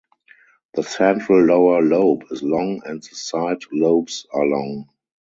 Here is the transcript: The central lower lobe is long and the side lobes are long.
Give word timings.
The 0.73 0.81
central 0.81 1.45
lower 1.45 1.83
lobe 1.83 2.23
is 2.31 2.41
long 2.41 2.81
and 2.87 3.03
the 3.03 3.15
side 3.15 3.59
lobes 3.71 4.25
are 4.33 4.47
long. 4.47 4.89